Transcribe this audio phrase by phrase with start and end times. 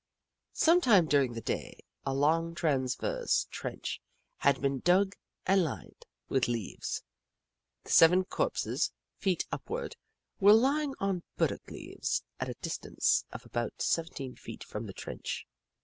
[0.55, 4.01] Sometime during the day, a long, trans verse trench
[4.37, 7.03] had been dug and lined with leaves.
[7.83, 9.97] The seven corpses, feet upward,
[10.39, 15.45] were lying on burdock leaves at a distance of about seventeen feet from the trench.